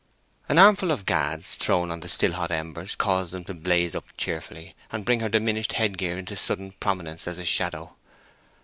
An 0.49 0.57
armful 0.57 0.89
of 0.89 1.05
gads 1.05 1.53
thrown 1.53 1.91
on 1.91 1.99
the 1.99 2.09
still 2.09 2.31
hot 2.33 2.49
embers 2.49 2.95
caused 2.95 3.31
them 3.33 3.43
to 3.43 3.53
blaze 3.53 3.93
up 3.93 4.05
cheerfully 4.17 4.73
and 4.91 5.05
bring 5.05 5.19
her 5.19 5.29
diminished 5.29 5.73
head 5.73 5.95
gear 5.99 6.17
into 6.17 6.35
sudden 6.35 6.71
prominence 6.71 7.27
as 7.27 7.37
a 7.37 7.45
shadow. 7.45 7.95